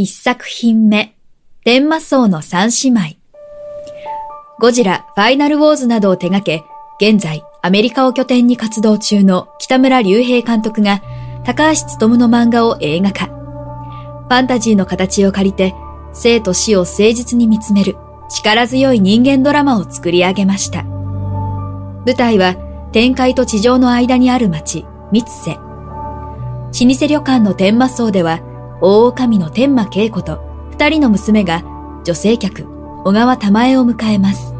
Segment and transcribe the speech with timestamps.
[0.00, 1.12] 一作品目
[1.64, 3.00] 天魔荘の三姉妹
[4.60, 6.62] ゴジラ、ファイナルウォーズなどを手掛け、
[7.04, 11.02] 現在アメリカを拠点に活動中の北村隆平監督が
[11.44, 13.26] 高橋努の漫画を映画化。
[13.26, 15.74] ファンタジーの形を借りて
[16.12, 17.96] 生と死を誠実に見つめる
[18.30, 20.84] 力強い人間ドラマを作り上げました。
[20.84, 22.54] 舞台は
[22.92, 25.54] 天界と地上の間にある町、三瀬。
[25.54, 25.64] 老
[26.70, 28.38] 舗旅館の天魔荘では
[28.80, 31.62] 大女の天魔恵子と二人の娘が
[32.04, 32.66] 女性客、
[33.04, 34.54] 小川玉江を迎えます。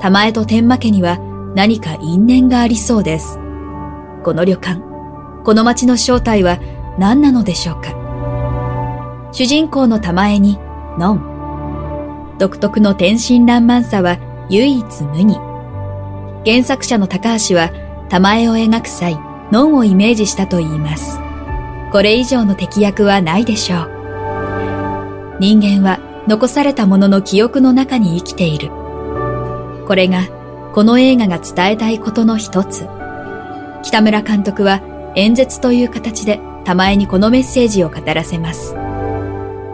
[0.00, 1.18] 玉江と天魔家には
[1.54, 3.38] 何か因縁がありそうです。
[4.22, 4.82] この旅館、
[5.44, 6.58] この町の正体は
[6.98, 7.94] 何なのでしょうか
[9.32, 10.58] 主人公の玉江に、
[10.98, 12.36] ノン。
[12.38, 14.18] 独特の天真爛漫さは
[14.50, 15.36] 唯一無二。
[16.44, 17.70] 原作者の高橋は
[18.08, 19.18] 玉江を描く際、
[19.50, 21.25] ノンをイメージしたと言います。
[21.96, 25.36] これ以上の敵役はないでしょう。
[25.40, 28.68] 人間は残されたものの記憶の中に生きている。
[29.86, 30.28] これが
[30.74, 32.86] この映画が伝えたいことの一つ。
[33.82, 34.82] 北村監督は
[35.16, 38.74] 演説という形で玉江にこのメッセージを語らせます。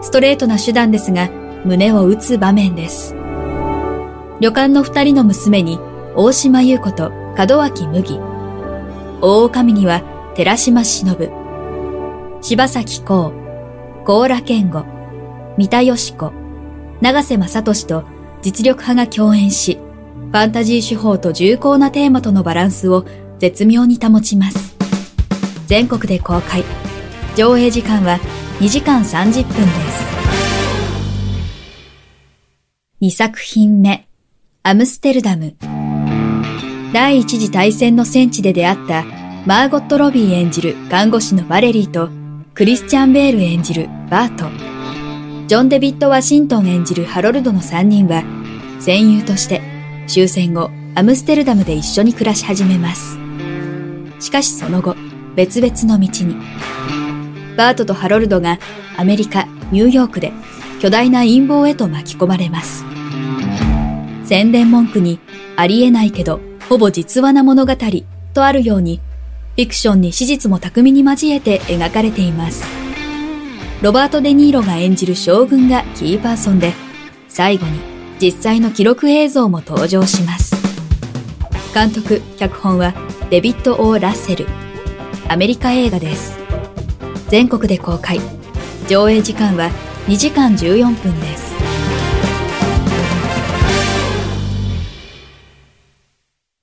[0.01, 1.29] ストレートな手段ですが、
[1.65, 3.13] 胸を打つ場面です。
[4.39, 5.77] 旅館の二人の娘に、
[6.15, 8.17] 大島優子と門脇麦。
[9.19, 10.03] 大女には、
[10.35, 11.42] 寺島忍。
[12.43, 13.33] 柴咲コウ、
[14.03, 14.83] 高良健吾、
[15.57, 16.33] 三田よ子、
[16.99, 18.03] 長瀬正俊と
[18.41, 23.05] 実力派が共演し、ファンタジー手法と重厚なテーマとのバランスを
[23.39, 24.75] 絶妙に保ちます。
[25.67, 26.65] 全国で公開。
[27.37, 28.19] 上映時間は
[28.59, 30.03] 2時間30分です。
[33.01, 34.05] 2作品目、
[34.63, 35.55] アムステルダム。
[36.91, 39.05] 第一次大戦の戦地で出会った
[39.45, 42.09] マーゴット・ロビー演じる看護師のバレリーと
[42.55, 44.45] クリスチャン・ベール演じるバート。
[45.47, 48.23] ジョン・デビッド・ワシントン演じるハロルドの3人は
[48.79, 49.59] 戦友として
[50.05, 53.17] 終戦後、アムステルダムで一緒に暮らし始めます。
[54.19, 54.95] しかしその後、
[55.35, 56.35] 別々の道に。
[57.57, 58.59] バートとハロルドが
[58.97, 60.31] アメリカ、ニューヨークで
[60.79, 62.85] 巨大な陰謀へと巻き込まれます。
[64.25, 65.19] 宣伝文句に
[65.55, 67.73] ありえないけど、ほぼ実話な物語
[68.35, 68.99] とあるように、
[69.55, 72.63] フィクションに史実も巧みに交えて描かれています。
[73.83, 76.73] ロバート・デ・ニーロが演じる将軍がキーパーソンで、
[77.29, 77.79] 最後に
[78.19, 80.55] 実際の記録映像も登場します。
[81.71, 82.95] 監督、脚本は
[83.29, 84.47] デビッド・オー・ラッセル。
[85.27, 86.35] アメリカ映画です。
[87.29, 88.19] 全国で公開。
[88.87, 89.69] 上映時間は
[90.07, 91.53] 2時間14分です。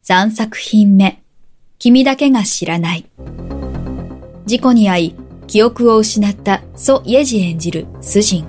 [0.04, 1.20] 3作品目。
[1.82, 3.06] 君だけが知らない。
[4.44, 5.14] 事故に遭い、
[5.46, 8.44] 記憶を失ったソ・イェジ演じるスジン。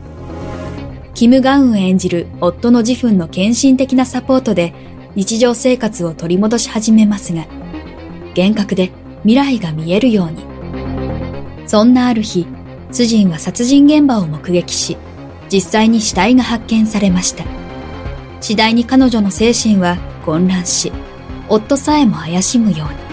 [1.13, 4.73] キム・ガウン演じる夫の自分の献身的なサポートで
[5.15, 7.45] 日常生活を取り戻し始めますが、
[8.35, 8.91] 幻覚で
[9.23, 10.43] 未来が見えるように。
[11.67, 12.45] そんなある日、
[12.91, 14.97] ツジンは殺人現場を目撃し、
[15.49, 17.45] 実際に死体が発見されました。
[18.41, 20.91] 次第に彼女の精神は混乱し、
[21.47, 23.10] 夫さえも怪しむように。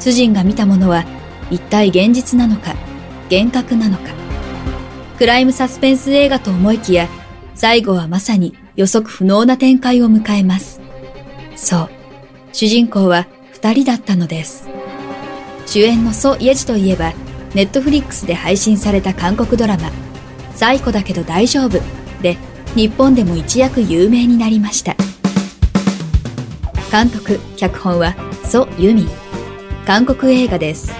[0.00, 1.04] ツジンが見たものは
[1.50, 2.74] 一体現実なのか、
[3.30, 4.04] 幻覚なのか。
[5.18, 7.06] クライムサスペンス映画と思いきや、
[7.54, 10.80] 最後はまさに予測不能な展開を迎えます。
[11.56, 11.90] そう、
[12.52, 14.66] 主人公は二人だったのです。
[15.66, 17.12] 主演のソ・イェジといえば、
[17.54, 19.90] ネットフリックスで配信された韓国ドラマ、
[20.54, 21.78] サイコだけど大丈夫
[22.22, 22.38] で、
[22.74, 24.96] 日本でも一躍有名になりました。
[26.90, 28.14] 監督、脚本は
[28.44, 29.06] ソ・ユミ。
[29.86, 30.92] 韓国映画です。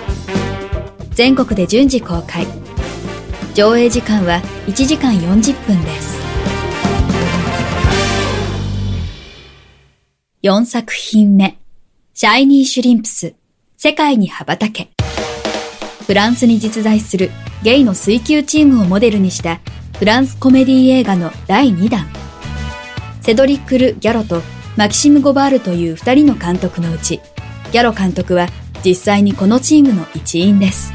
[1.10, 2.46] 全国で順次公開。
[3.54, 6.18] 上映時間は1時間40分です。
[10.42, 11.58] 4作品目、
[12.14, 13.34] シャイニーシュリンプス、
[13.76, 14.88] 世界に羽ばたけ。
[16.06, 17.30] フランスに実在する
[17.62, 19.60] ゲイの水球チームをモデルにした
[19.98, 22.06] フランスコメディ映画の第2弾。
[23.20, 24.42] セドリックル・ギャロと
[24.76, 27.20] マキシム・ゴバールという2人の監督のうち、
[27.70, 28.48] ギャロ監督は
[28.84, 30.92] 実際にこのチームの一員です。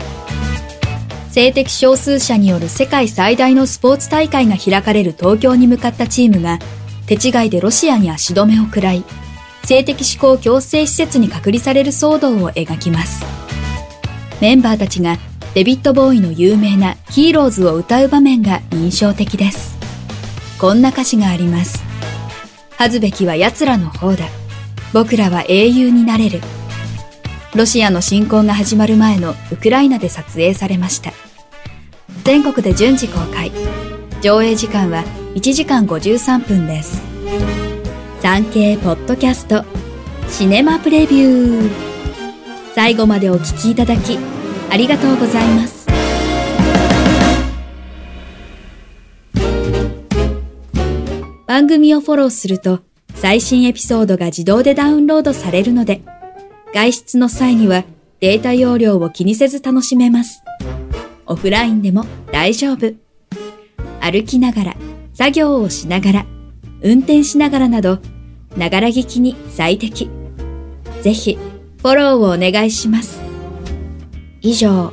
[1.29, 6.59] 性的少数者による世界最大のスポーツ大会が開かれる東京に向かったチームが、
[7.07, 9.03] 手違いでロシアに足止めを食らい、
[9.65, 13.25] 性的指向強制施設に隔離される騒動を描きます。
[14.39, 15.17] メンバーたちが
[15.53, 19.75] デビッド・ボーイの有名なヒーローズを歌う場面が印象的です。
[20.59, 21.83] こんな歌詞があります。
[22.77, 24.25] 恥ずべきは奴らの方だ。
[24.93, 26.41] 僕らは英雄になれる。
[27.55, 31.13] ロシアの侵攻が始まる前のウクライナで撮影されました。
[32.25, 33.49] 全国で順次公開。
[34.21, 35.05] 上映時間は
[35.35, 37.01] 1時間53分です。
[38.19, 39.63] 産経ポッドキャスト
[40.27, 41.69] シネマプレビュー
[42.73, 44.17] 最後までお聴きいただき
[44.69, 45.85] ありがとうございます。
[51.47, 52.81] 番組をフォローすると
[53.13, 56.01] 最新エピソードが自動でダウンロードされるので
[56.75, 57.85] 外出の際には
[58.19, 60.43] データ容量を気にせず楽しめます。
[61.25, 62.93] オフラインでも大丈夫。
[64.01, 64.75] 歩きながら、
[65.13, 66.25] 作業をしながら、
[66.81, 67.99] 運転しながらなど、
[68.57, 70.09] ながら聞きに最適。
[71.01, 71.39] ぜひ、
[71.81, 73.21] フォローをお願いします。
[74.41, 74.91] 以上、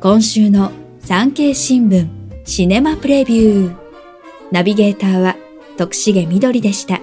[0.00, 0.70] 今週の
[1.00, 2.08] 産経新聞
[2.44, 3.76] シネマプレビュー。
[4.50, 5.36] ナビゲーターは
[5.78, 7.00] 徳重みどりでした。